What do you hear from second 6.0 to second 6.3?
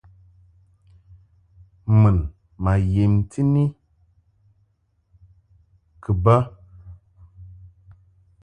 kɨ